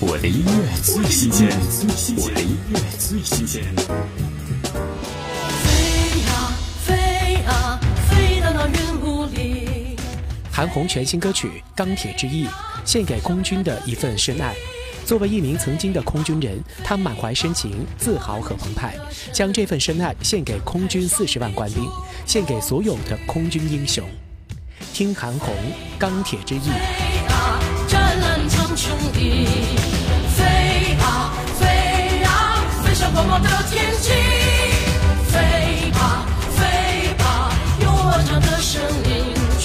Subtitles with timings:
[0.00, 1.48] 我的音乐最新鲜，
[2.16, 3.64] 我的音乐最新鲜。
[5.64, 6.52] 飞呀
[6.84, 9.96] 飞呀飞到那云雾里。
[10.52, 12.46] 韩红全新歌曲《钢铁之翼》，
[12.84, 14.54] 献给空军的一份深爱。
[15.04, 18.94] 作为一名曾经的空军人，他满怀深情、自豪和澎湃，
[19.32, 21.82] 将这份深爱献给空军四十万官兵，
[22.24, 24.08] 献给所有的空军英雄。
[24.94, 25.52] 听韩红
[25.98, 26.58] 《钢铁之翼》。
[29.18, 29.82] 飞啊，
[30.38, 30.46] 湛
[30.78, 31.66] 蓝苍穹里，飞啊飞
[32.22, 32.30] 啊，
[32.84, 34.06] 飞向广袤的天际。
[35.28, 35.36] 飞
[35.90, 36.24] 吧
[36.56, 36.60] 飞
[37.18, 37.22] 吧，
[37.82, 39.10] 用我唱的声音
[39.58, 39.64] 去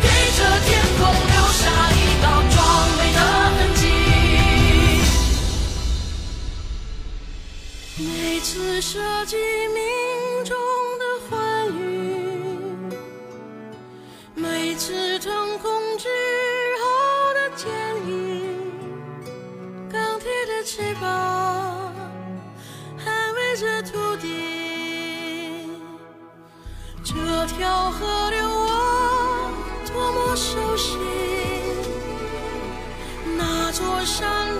[0.00, 2.56] 给这天空留下一道壮
[2.96, 3.18] 美的
[3.54, 3.82] 痕迹。
[7.98, 8.04] 每
[8.40, 8.92] 次射
[9.26, 9.36] 击
[9.74, 9.78] 命
[10.44, 10.56] 中
[11.00, 11.32] 的欢
[11.76, 11.80] 愉。
[14.36, 16.08] 每次腾空之
[16.80, 16.84] 后
[17.34, 17.64] 的坚
[18.06, 18.10] 毅，
[20.74, 21.94] 翅膀
[22.98, 25.70] 捍卫着土地。
[27.04, 27.14] 这
[27.46, 29.52] 条河流我
[29.86, 30.98] 多么熟悉，
[33.38, 34.58] 那座山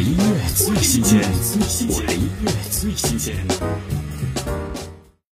[0.00, 1.20] 音乐最新鲜，
[1.88, 3.99] 我的音乐最新鲜。